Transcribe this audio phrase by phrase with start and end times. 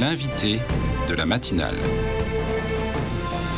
[0.00, 0.60] L'invité
[1.08, 1.74] de la matinale.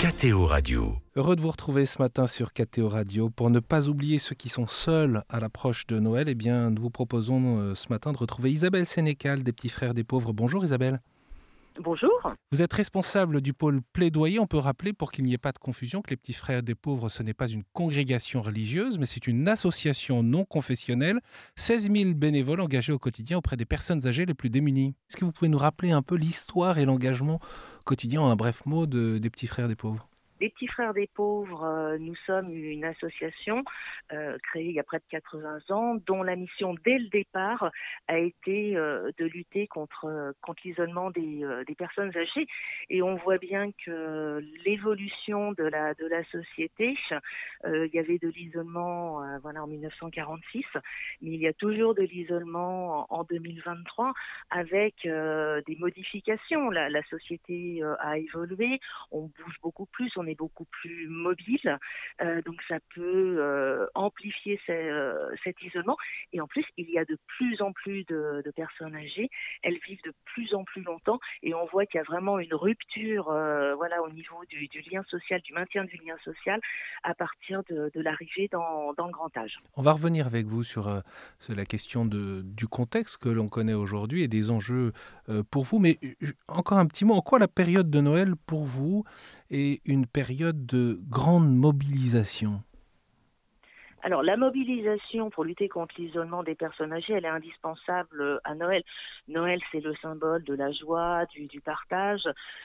[0.00, 0.94] KTO Radio.
[1.14, 3.28] Heureux de vous retrouver ce matin sur KTO Radio.
[3.28, 6.80] Pour ne pas oublier ceux qui sont seuls à l'approche de Noël, eh bien, nous
[6.80, 10.32] vous proposons euh, ce matin de retrouver Isabelle Sénécal des Petits Frères des Pauvres.
[10.32, 11.02] Bonjour Isabelle.
[11.82, 12.10] Bonjour.
[12.52, 14.38] Vous êtes responsable du pôle plaidoyer.
[14.38, 16.74] On peut rappeler, pour qu'il n'y ait pas de confusion, que les Petits Frères des
[16.74, 21.20] Pauvres, ce n'est pas une congrégation religieuse, mais c'est une association non confessionnelle.
[21.56, 24.94] 16 000 bénévoles engagés au quotidien auprès des personnes âgées les plus démunies.
[25.08, 27.40] Est-ce que vous pouvez nous rappeler un peu l'histoire et l'engagement
[27.86, 30.09] quotidien, en un bref mot, de, des Petits Frères des Pauvres?
[30.40, 33.62] Les Petits Frères des Pauvres, euh, nous sommes une association
[34.12, 37.70] euh, créée il y a près de 80 ans, dont la mission dès le départ
[38.08, 41.44] a été euh, de lutter contre, l'isolement des,
[41.78, 42.46] personnes âgées.
[42.90, 45.94] Et on voit bien que l'évolution de la,
[46.24, 46.96] société,
[47.64, 50.64] il y avait de l'isolement voilà, en 1946,
[51.22, 54.12] mais il y a toujours de l'isolement en, 2023
[54.50, 56.68] avec des modifications.
[56.70, 61.78] La, la société a évolué, on bouge beaucoup plus, on beaucoup plus mobile,
[62.22, 65.96] euh, donc ça peut euh, amplifier euh, cet isolement.
[66.32, 69.30] Et en plus, il y a de plus en plus de, personnes âgées,
[69.62, 72.52] elles vivent de plus en plus longtemps, et on voit qu'il y a vraiment une
[72.52, 76.60] rupture, voilà, au niveau du, lien social, du maintien du lien social,
[77.04, 79.58] à partir de, l'arrivée dans, le grand âge.
[79.76, 81.02] On va revenir avec vous sur,
[81.48, 84.92] la question du contexte que l'on connaît aujourd'hui et des enjeux
[85.50, 85.98] pour vous, mais
[86.48, 89.04] encore un petit mot, en quoi la période de Noël pour vous
[89.50, 92.62] est une période de grande mobilisation
[94.02, 98.54] alors la mobilisation pour lutter contre l'isolement des personnes âgées, elle est indispensable euh, à
[98.54, 98.82] Noël.
[99.28, 102.22] Noël, c'est le symbole de la joie, du, du partage.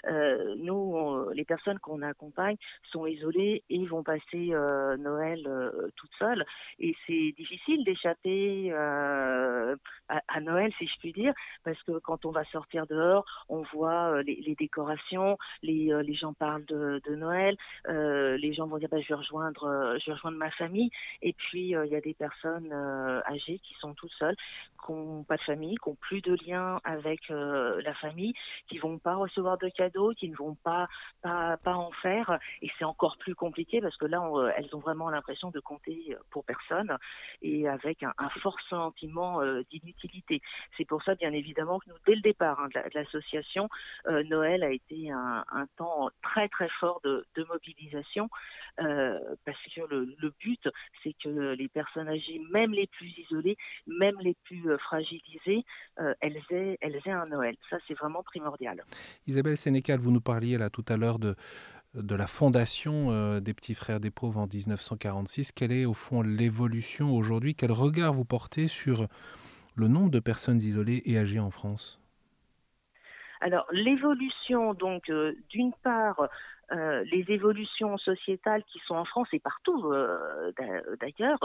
[0.07, 2.57] Euh, nous, les personnes qu'on accompagne
[2.91, 6.45] sont isolées et vont passer euh, Noël euh, toutes seules.
[6.79, 9.75] Et c'est difficile d'échapper euh,
[10.09, 13.63] à, à, Noël, si je puis dire, parce que quand on va sortir dehors, on
[13.73, 18.89] voit les, les, décorations, les, les gens parlent de, de Noël, les gens vont dire
[18.89, 20.89] bah, je vais rejoindre, je vais rejoindre ma famille.
[21.25, 24.35] Et puis, euh, il y a des personnes euh, âgées qui sont toutes seules,
[24.85, 28.35] qui n'ont pas de famille, qui n'ont plus de lien avec euh, la famille,
[28.69, 30.87] qui vont pas recevoir de cadeaux, qui ne vont pas,
[31.23, 32.37] pas, en faire.
[32.61, 34.21] Et c'est encore plus compliqué parce que là,
[34.55, 36.95] elles ont vraiment l'impression de compter pour personne
[37.41, 40.41] et avec un, fort sentiment d'inutilité.
[40.77, 43.67] C'est pour ça, bien évidemment, que nous, dès le départ hein, de l'association,
[44.05, 48.29] Noël a été un, un, temps très, très fort de, mobilisation
[48.77, 50.69] parce que le but,
[51.03, 55.65] c'est que les personnes âgées, même les plus isolées, même les plus euh, fragilisées,
[55.99, 57.55] euh, elles, aient, elles aient un Noël.
[57.69, 58.83] Ça, c'est vraiment primordial.
[59.27, 61.35] Isabelle Sénécal, vous nous parliez là tout à l'heure de,
[61.93, 65.51] de la fondation euh, des Petits Frères des Pauvres en 1946.
[65.51, 67.55] Quelle est au fond l'évolution aujourd'hui?
[67.55, 69.07] Quel regard vous portez sur
[69.75, 71.99] le nombre de personnes isolées et âgées en France?
[73.41, 75.11] Alors l'évolution, donc
[75.49, 76.29] d'une part,
[76.71, 80.51] euh, les évolutions sociétales qui sont en France et partout euh,
[80.99, 81.39] d'ailleurs,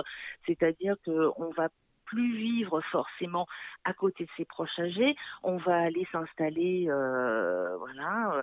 [0.47, 1.69] c'est-à-dire qu'on va
[2.07, 3.47] plus vivre forcément
[3.85, 8.43] à côté de ses proches âgés, on va aller s'installer, euh, voilà,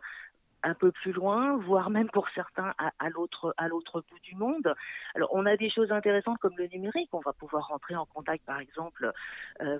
[0.64, 3.56] un peu plus loin, voire même pour certains à, l'autre
[4.10, 4.74] bout du monde.
[5.16, 8.46] Alors on a des choses intéressantes comme le numérique, on va pouvoir rentrer en contact
[8.46, 9.12] par exemple,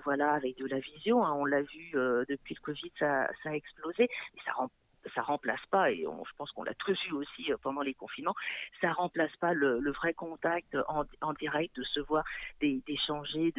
[0.04, 1.22] voilà, avec de la visio.
[1.22, 1.34] Hein.
[1.36, 4.68] on l'a vu depuis le Covid, ça, ça a explosé, et ça rend
[5.14, 8.34] ça remplace pas, et je pense qu'on l'a tous vu aussi euh, pendant les confinements,
[8.80, 12.24] ça remplace pas le, vrai contact en, direct, de se voir,
[12.60, 13.52] d'échanger,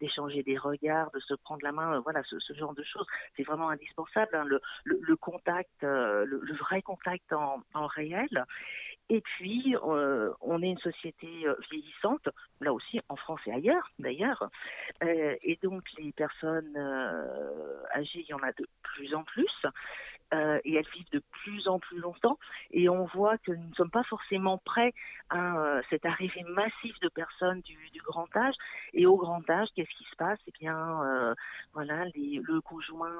[0.00, 3.06] d'échanger des regards, de se prendre la main, euh, voilà, ce, genre de choses.
[3.36, 4.44] C'est vraiment indispensable, hein,
[4.84, 8.44] le, contact, euh, le, vrai contact en, réel.
[9.08, 11.26] Et puis, on est une société
[11.70, 12.28] vieillissante,
[12.60, 14.48] là aussi en France et ailleurs d'ailleurs.
[15.02, 16.76] et donc, les personnes
[17.94, 19.66] âgées, il y en a de plus en plus.
[20.32, 22.38] Euh, et elles vivent de plus en plus longtemps.
[22.70, 24.94] Et on voit que nous ne sommes pas forcément prêts
[25.28, 27.76] à euh, cette arrivée massive de personnes du,
[28.06, 28.54] grand âge.
[28.94, 30.38] Et au grand âge, qu'est-ce qui se passe?
[30.48, 31.34] Eh bien, euh,
[31.72, 33.12] voilà, le conjoint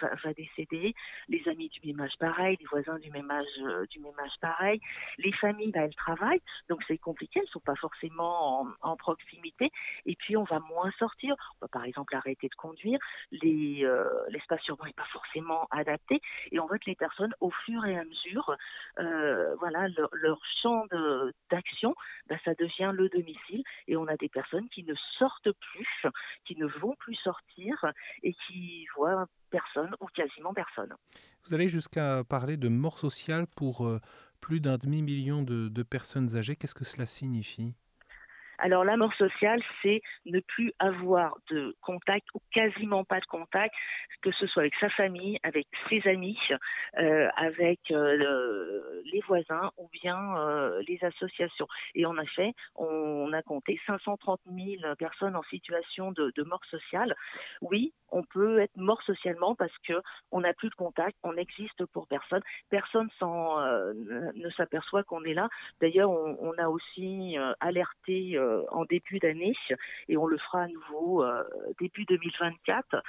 [0.00, 0.94] va, décéder,
[1.28, 4.80] les amis du même âge pareil, les voisins du même âge du même âge pareil,
[5.18, 9.72] les familles, bah, elles travaillent, donc c'est compliqué, elles sont pas forcément en, proximité.
[10.06, 11.34] Et puis on va moins sortir.
[11.56, 12.98] On va par exemple arrêter de conduire.
[13.32, 13.86] Les
[14.28, 15.93] l'espace urbain n'est pas forcément adapté
[16.50, 18.56] et on voit que les personnes, au fur et à mesure,
[18.98, 20.86] euh, voilà, leur, champ
[21.50, 21.94] d'action,
[22.28, 23.62] bah, ça devient le domicile.
[23.88, 26.10] Et on a des personnes qui ne sortent plus,
[26.44, 27.84] qui ne vont plus sortir
[28.22, 30.94] et qui voient personne ou quasiment personne.
[31.46, 34.00] Vous allez jusqu'à parler de mort sociale pour euh,
[34.40, 36.56] plus d'un demi-million de personnes âgées.
[36.56, 37.74] Qu'est-ce que cela signifie?
[38.58, 43.74] Alors la mort sociale, c'est ne plus avoir de contact ou quasiment pas de contact,
[44.22, 46.38] que ce soit avec sa famille, avec ses amis,
[46.98, 51.66] euh, avec euh, les voisins ou bien euh, les associations.
[51.94, 57.14] Et en effet, on, a compté 530 000 personnes en situation de, de mort sociale.
[57.60, 59.94] Oui, on peut être mort socialement parce que
[60.30, 63.92] on n'a plus de contact, on n'existe pour personne, personne euh,
[64.34, 65.48] ne s'aperçoit qu'on est là.
[65.80, 69.54] D'ailleurs, on, a aussi euh, alerté euh, en début d'année
[70.08, 71.24] et on le fera à nouveau
[71.80, 73.02] début 2024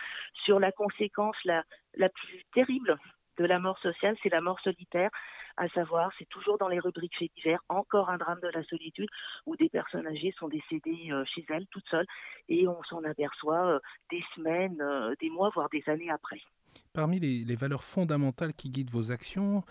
[0.44, 1.64] sur la conséquence la
[2.10, 2.98] plus terrible
[3.38, 5.12] de la mort sociale, c'est la mort solitaire
[5.58, 9.10] à savoir, c'est toujours dans les rubriques faits divers, encore un drame de la solitude
[9.46, 12.08] où des personnes âgées sont décédées euh, chez elles, toutes seules,
[12.50, 13.80] et on s'en aperçoit euh,
[14.12, 16.42] des semaines, euh, des mois, voire des années après.
[16.94, 19.64] Parmi les, valeurs fondamentales qui guident vos actions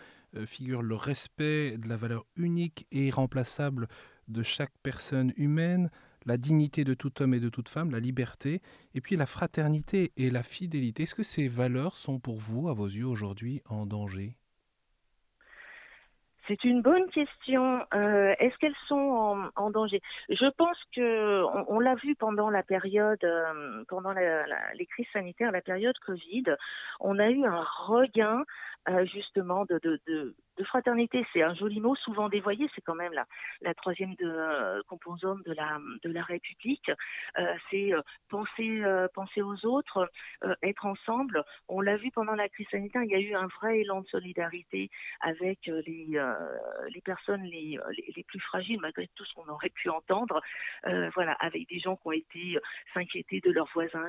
[0.46, 3.86] figure le respect de la valeur unique et irremplaçable
[4.26, 5.90] de chaque personne humaine,
[6.26, 8.62] la dignité de tout homme et de toute femme, la liberté,
[8.94, 11.04] et puis la fraternité et la fidélité.
[11.04, 14.36] Est-ce que ces valeurs sont pour vous, à vos yeux, aujourd'hui en danger?
[16.46, 17.84] C'est une bonne question.
[17.94, 20.02] Euh, est-ce qu'elles sont en, danger?
[20.28, 25.62] Je pense que on, l'a vu pendant la période, euh, pendant les crises sanitaires, la
[25.62, 26.44] période Covid,
[27.00, 28.44] on a eu un regain
[28.88, 30.34] euh, justement de, de,
[30.64, 31.26] fraternité.
[31.32, 32.68] C'est un joli mot, souvent dévoyé.
[32.74, 33.12] C'est quand même
[33.62, 36.90] la, troisième de, euh, composante de la, de la République.
[37.38, 37.92] Euh, c'est
[38.28, 38.82] penser,
[39.42, 40.10] aux autres,
[40.62, 41.42] être ensemble.
[41.68, 43.02] On l'a vu pendant la crise sanitaire.
[43.02, 44.90] Il y a eu un vrai élan de solidarité
[45.20, 46.20] avec les,
[47.04, 47.78] personnes les,
[48.26, 50.40] plus fragiles, malgré tout ce qu'on aurait pu entendre.
[51.14, 52.58] voilà, avec des gens qui ont été
[52.92, 54.06] s'inquiéter de leurs voisins.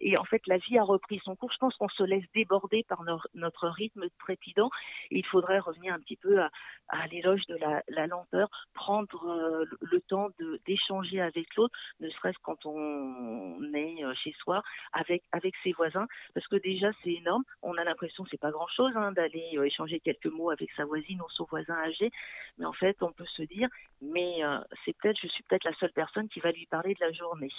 [0.00, 1.52] Et en fait, la vie a repris son cours.
[1.52, 3.02] Je pense qu'on se laisse déborder par
[3.34, 4.70] notre rythme trépidant.
[5.10, 10.28] il faudrait revenir un petit peu à, l'éloge de la, lenteur, prendre euh, le temps
[10.66, 14.62] d'échanger avec l'autre, ne serait-ce quand on est euh, chez soi,
[14.92, 17.44] avec, avec ses voisins, parce que déjà c'est énorme.
[17.62, 20.84] On a l'impression que c'est pas grand-chose hein, d'aller euh, échanger quelques mots avec sa
[20.84, 22.10] voisine ou son voisin âgé,
[22.58, 23.68] mais en fait on peut se dire,
[24.00, 24.40] mais
[24.84, 27.50] c'est peut-être, je suis peut-être la seule personne qui va lui parler de la journée.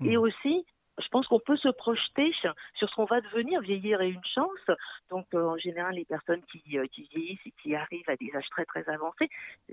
[0.00, 0.20] Et mmh.
[0.20, 0.66] aussi,
[0.98, 2.32] je pense qu'on peut se projeter
[2.74, 3.60] sur ce qu'on va devenir.
[3.60, 4.76] Vieillir est une chance.
[5.10, 8.30] Donc, euh, en général, les personnes qui, euh, qui, vieillissent et qui arrivent à des
[8.34, 9.28] âges très, très avancés,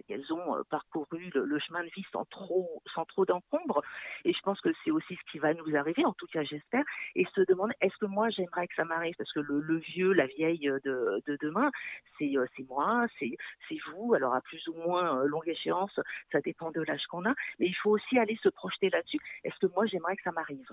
[0.08, 3.82] qu'elles ont euh, parcouru le, chemin de vie sans trop, sans trop d'encombre.
[4.24, 6.84] Et je pense que c'est aussi ce qui va nous arriver, en tout cas, j'espère.
[7.16, 9.16] Et se demander, est-ce que moi, j'aimerais que ça m'arrive?
[9.18, 11.72] Parce que le, vieux, la vieille de, de demain,
[12.20, 12.34] c'est
[12.70, 14.14] moi, c'est vous.
[14.14, 16.00] Alors, à plus ou moins longue échéance,
[16.32, 17.34] ça dépend de l'âge qu'on a.
[17.60, 19.20] Mais il faut aussi aller se projeter là-dessus.
[19.44, 20.70] Est-ce que moi, j'aimerais que ça m'arrive?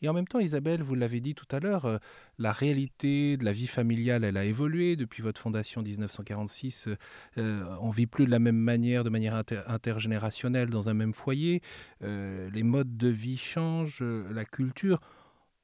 [0.00, 1.98] Et en même temps, Isabelle, vous l'avez dit tout à l'heure, euh,
[2.38, 6.88] la réalité de la vie familiale, elle a évolué depuis votre fondation 1946.
[6.88, 6.96] Euh,
[7.38, 9.34] euh, on vit plus de la même manière, de manière
[9.66, 11.62] intergénérationnelle dans un même foyer.
[12.00, 15.00] les modes de vie changent, la culture.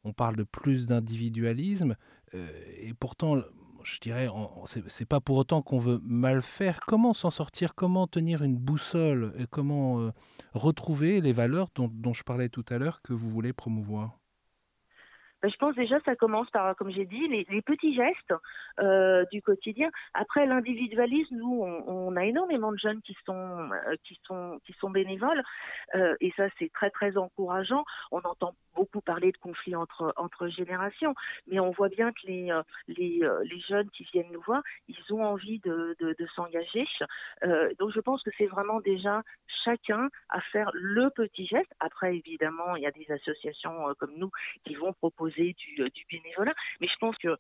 [0.04, 1.96] On parle de plus d'individualisme.
[2.32, 3.42] et pourtant,
[3.84, 4.28] je dirais,
[4.86, 6.81] c'est pas pour autant qu'on veut mal faire.
[6.86, 7.74] Comment s'en sortir?
[7.74, 9.32] Comment tenir une boussole?
[9.38, 10.12] Et Comment
[10.54, 14.18] retrouver les valeurs dont je parlais tout à l'heure que vous voulez promouvoir?
[15.43, 18.35] Ben, je pense déjà ça commence par, comme j'ai dit, les, petits gestes
[18.81, 19.90] euh, du quotidien.
[20.14, 25.43] Après l'individualisme, nous, on, a énormément de jeunes qui sont euh, qui sont bénévoles
[25.94, 27.85] euh, et ça c'est très très encourageant.
[28.11, 31.14] On entend beaucoup parler de conflits entre entre générations,
[31.46, 32.50] mais on voit bien que les
[32.88, 36.86] les, les jeunes qui viennent nous voir, ils ont envie de de, de s'engager.
[37.79, 39.22] donc je pense que c'est vraiment déjà
[39.65, 41.72] chacun à faire le petit geste.
[41.81, 44.31] Après évidemment, il y a des associations comme nous
[44.65, 46.55] qui vont proposer euh, du, bénévolat.
[46.81, 47.37] Mais je pense que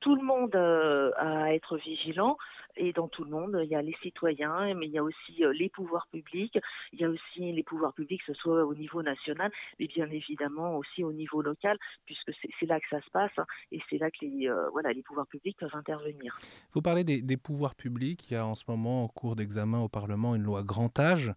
[0.00, 2.36] tout le monde euh, a à être vigilant
[2.76, 5.44] et dans tout le monde, il y a les citoyens, mais il y a aussi
[5.44, 6.56] euh, les pouvoirs publics,
[6.92, 10.08] il y a aussi les pouvoirs publics, que ce soit au niveau national, mais bien
[10.10, 12.30] évidemment aussi au niveau local, puisque
[12.60, 15.26] c'est là que ça se passe hein, et c'est là que les, voilà, les pouvoirs
[15.26, 16.38] publics peuvent intervenir.
[16.72, 19.88] Vous parlez des, pouvoirs publics, il y a en ce moment en cours d'examen au
[19.88, 21.32] Parlement une loi grand âge.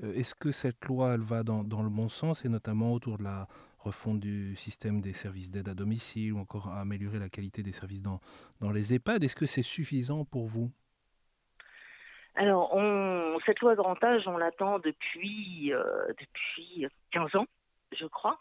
[0.00, 3.48] Est-ce que cette loi, elle va dans le bon sens et notamment autour de la
[3.84, 8.02] refonte du système des services d'aide à domicile ou encore améliorer la qualité des services
[8.02, 8.20] dans,
[8.60, 9.22] dans les EHPAD.
[9.24, 10.70] Est-ce que c'est suffisant pour vous?
[12.36, 15.84] Alors, on, cette loi grand âge, on l'attend depuis, euh,
[16.18, 17.46] depuis 15 ans,
[17.96, 18.40] je crois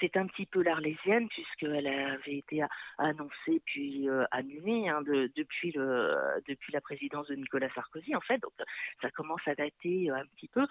[0.00, 2.64] c'est un petit peu l'arlésienne puisqu'elle avait été
[2.98, 8.38] annoncée puis euh, annulée hein, depuis la présidence de Nicolas Sarkozy en fait.
[8.38, 8.52] Donc
[9.02, 10.66] ça commence à dater euh, un petit peu.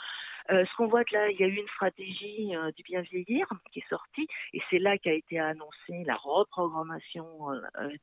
[0.51, 3.47] Euh, ce qu'on voit que là il y a eu une stratégie du bien vieillir
[3.71, 7.25] qui est sortie et c'est là qu'a été annoncée la reprogrammation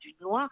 [0.00, 0.48] d'une loi.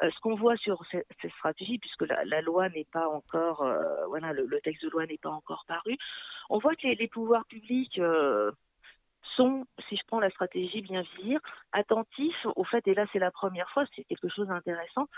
[0.00, 3.66] Ce qu'on voit sur cette, stratégie puisque la, loi n'est pas encore
[4.08, 5.96] voilà le, texte de loi n'est pas encore paru
[6.50, 8.00] on voit que les, pouvoirs publics
[9.36, 11.40] sont, si je prends la stratégie bien vieillir,
[11.72, 15.08] attentifs au fait, et là c'est la première fois, c'est quelque chose d'intéressant,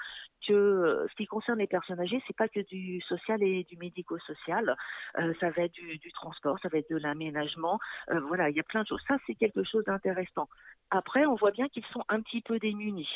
[0.46, 3.76] que euh, ce qui concerne les personnes âgées, c'est pas que du social et du
[3.76, 4.76] médico-social,
[5.18, 7.78] euh, ça va être du, transport, ça va être de l'aménagement,
[8.10, 9.02] euh, voilà, il y a plein de choses.
[9.08, 10.48] Ça c'est quelque chose d'intéressant.
[10.90, 13.08] Après, on voit bien qu'ils sont un petit peu démunis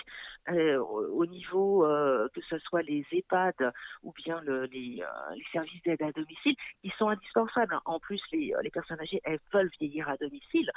[0.49, 1.87] au niveau
[2.35, 5.03] que ce soit les EHPAD ou bien le, les,
[5.35, 7.79] les, services d'aide à domicile, ils sont indispensables.
[7.85, 10.71] En plus, les, les personnes âgées, elles veulent vieillir à domicile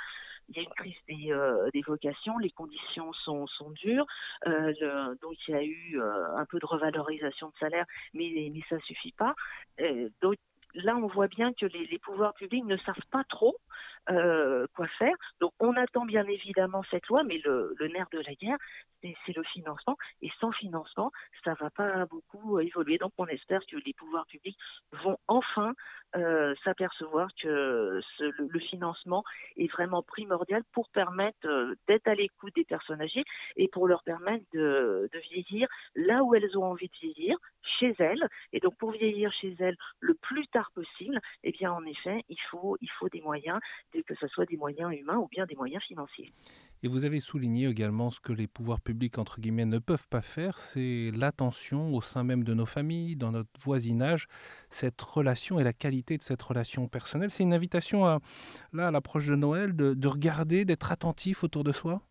[0.52, 4.06] il y a une crise des, euh, vocations, les conditions sont, dures,
[4.48, 8.62] euh, donc il y a eu euh, un peu de revalorisation de salaire, mais, mais
[8.70, 9.34] ça suffit pas.
[10.22, 10.36] donc
[10.76, 13.56] là, on voit bien que les, pouvoirs publics ne savent pas trop
[14.10, 15.16] euh, quoi faire.
[15.40, 18.58] Donc on attend bien évidemment cette loi, mais le, nerf de la guerre,
[19.02, 19.98] c'est le financement.
[20.22, 21.12] Et sans financement,
[21.44, 22.98] ça va pas beaucoup évoluer.
[22.98, 24.58] Donc on espère que les pouvoirs publics
[25.04, 25.74] vont enfin
[26.16, 29.24] euh, s'apercevoir que le, financement
[29.58, 33.24] est vraiment primordial pour permettre euh, d'être à l'écoute des personnes âgées
[33.56, 37.38] et pour leur permettre de, de, vieillir là où elles ont envie de vieillir,
[37.80, 38.28] chez elles.
[38.54, 42.40] Et donc pour vieillir chez elles le plus tard possible, eh bien en effet, il
[42.50, 43.60] faut, il faut des moyens
[44.08, 46.32] que ce soit des moyens humains ou bien des moyens financiers.
[46.84, 50.22] Et vous avez souligné également ce que les pouvoirs publics, entre guillemets, ne peuvent pas
[50.22, 54.28] faire, c'est l'attention au sein même de nos familles, dans notre voisinage,
[54.70, 57.30] cette relation et la qualité de cette relation personnelle.
[57.30, 58.20] C'est une invitation à,
[58.74, 62.02] là, à l'approche de Noël, de, de regarder, d'être attentif autour de soi?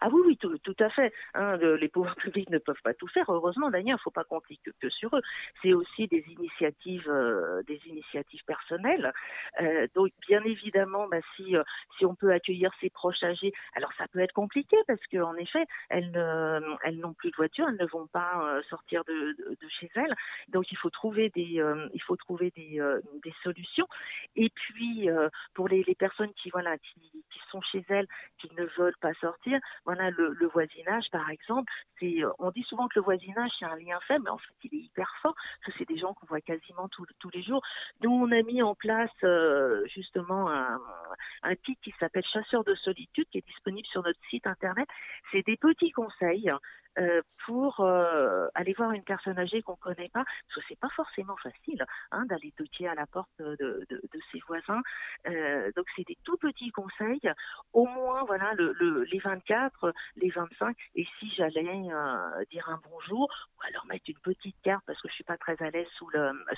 [0.00, 1.12] Ah oui, oui, tout, tout à fait.
[1.34, 3.28] Hein, les pouvoirs publics ne peuvent pas tout faire.
[3.28, 5.22] Heureusement, d'ailleurs, il ne faut pas compter que, sur eux.
[5.62, 9.12] C'est aussi des initiatives, euh, des initiatives personnelles.
[9.60, 11.62] Euh, donc, bien évidemment, bah, si euh,
[11.96, 15.64] si on peut accueillir ses proches âgés, alors ça peut être compliqué parce qu'en effet,
[15.90, 16.08] elles
[16.84, 20.14] elles n'ont plus de voiture, elles ne vont pas sortir de, de, chez elles.
[20.48, 21.62] Donc, il faut trouver des,
[21.92, 22.80] il faut trouver des,
[23.22, 23.86] des solutions.
[24.36, 25.08] Et puis,
[25.54, 28.06] pour les, personnes qui voilà, qui sont chez elles,
[28.38, 32.98] qui ne veulent pas sortir voilà, le, voisinage, par exemple, euh, on dit souvent que
[32.98, 35.78] le voisinage c'est un lien faible, mais en fait il est hyper fort, parce que
[35.78, 37.62] c'est des gens qu'on voit quasiment tous les jours.
[38.02, 40.78] Nous, on a mis en place euh, justement un,
[41.42, 44.88] un kit qui s'appelle Chasseur de solitude, qui est disponible sur notre site internet.
[45.32, 46.50] C'est des petits conseils
[46.98, 50.88] euh, pour euh, aller voir une personne âgée qu'on connaît pas, parce que c'est pas
[50.96, 53.86] forcément facile hein, d'aller toquer à la porte de,
[54.32, 54.82] ses voisins.
[55.28, 57.30] Euh, donc c'est des tout petits conseils,
[57.72, 61.62] au moins voilà le, le, les 24, les 25, et si j'allais
[62.50, 65.62] dire un bonjour, ou alors mettre une petite carte parce que je suis pas très
[65.62, 66.10] à l'aise sous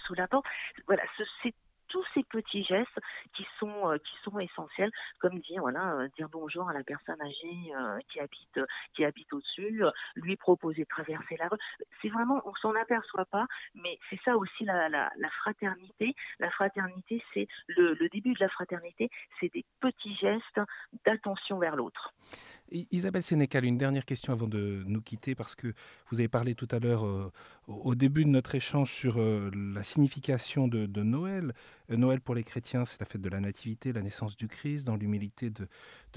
[0.07, 0.47] sous la porte.
[0.87, 1.03] Voilà,
[1.43, 1.55] c'est
[1.91, 2.99] tous ces petits gestes
[3.35, 7.21] qui sont euh, qui sont essentiels, comme dire voilà euh, dire bonjour à la personne
[7.21, 9.83] âgée euh, qui habite au-dessus,
[10.17, 11.59] lui proposer de traverser la rue.
[12.01, 16.15] C'est vraiment on s'en aperçoit pas, mais c'est ça aussi la, la, la, fraternité.
[16.39, 20.61] La fraternité, c'est le, le début de la fraternité, c'est des petits gestes
[21.05, 22.13] d'attention vers l'autre.
[22.73, 25.73] Isabelle Sénécal, une dernière question avant de nous quitter, parce que
[26.11, 27.33] vous avez parlé tout à l'heure, euh,
[27.67, 31.53] au début de notre échange, sur euh, la signification de, Noël.
[31.91, 34.85] Euh, Noël pour les chrétiens, c'est la fête de la Nativité, la naissance du Christ,
[34.85, 35.69] dans l'humilité de,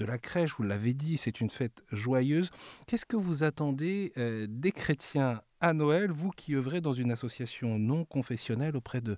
[0.04, 2.50] la crèche, vous l'avez dit, c'est une fête joyeuse.
[2.86, 4.12] Qu'est-ce que vous attendez
[4.48, 9.16] des chrétiens à Noël, vous qui œuvrez dans une association non confessionnelle auprès de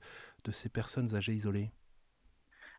[0.53, 1.71] ces personnes âgées isolées?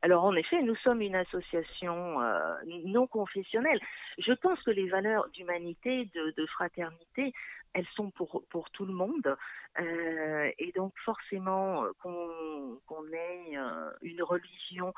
[0.01, 3.80] Alors en effet, nous sommes une association euh, non confessionnelle.
[4.18, 7.34] Je pense que les valeurs d'humanité, de, fraternité,
[7.74, 9.36] elles sont pour, tout le monde.
[9.80, 14.94] Euh, et donc forcément qu'on qu ait euh, une religion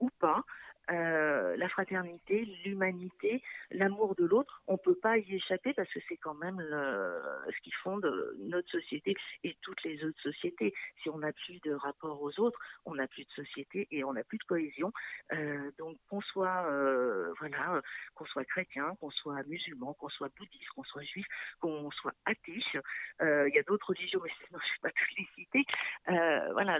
[0.00, 0.42] ou pas,
[0.90, 6.16] euh, la fraternité, l'humanité, l'amour de l'autre, on peut pas y échapper parce que c'est
[6.18, 8.04] quand même ce qui fonde
[8.38, 10.74] notre société et toutes les autres sociétés.
[11.02, 14.12] Si on n'a plus de rapport aux autres, on n'a plus de société et on
[14.12, 14.92] n'a plus de cohésion.
[15.32, 17.80] Euh, donc qu'on soit euh, voilà,
[18.14, 21.26] qu'on soit chrétien, qu'on soit musulman, qu'on soit bouddhiste, qu'on soit juif,
[21.60, 22.60] qu'on soit athée,
[23.20, 25.64] il y a d'autres religions, mais sinon je ne vais pas tous les citer.
[26.52, 26.78] Voilà,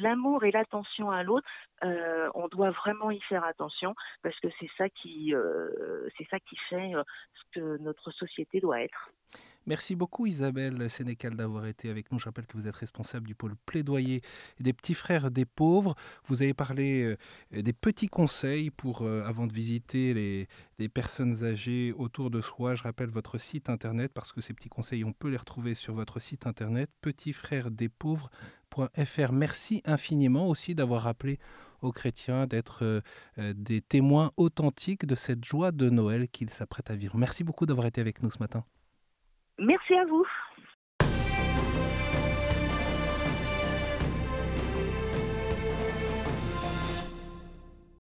[0.00, 1.48] l'amour et l'attention à l'autre,
[1.82, 6.40] on doit vraiment vraiment y faire attention parce que c'est ça qui, euh, c'est ça
[6.40, 7.02] qui fait euh,
[7.34, 9.10] ce que notre société doit être.
[9.66, 12.18] Merci beaucoup Isabelle Sénécal d'avoir été avec nous.
[12.18, 14.22] Je rappelle que vous êtes responsable du pôle plaidoyer
[14.58, 15.94] des petits frères des pauvres.
[16.24, 21.92] Vous avez parlé euh, des petits conseils pour avant de visiter les, les, personnes âgées
[21.92, 22.74] autour de soi.
[22.74, 25.92] Je rappelle votre site internet parce que ces petits conseils, on peut les retrouver sur
[25.92, 29.32] votre site internet petitsfrèresdespauvres.fr.
[29.32, 31.38] Merci infiniment aussi d'avoir rappelé
[31.82, 33.00] aux chrétiens d'être euh,
[33.38, 37.16] euh, des témoins authentiques de cette joie de Noël qu'ils s'apprêtent à vivre.
[37.16, 38.64] Merci beaucoup d'avoir été avec nous ce matin.
[39.58, 40.26] Merci à vous.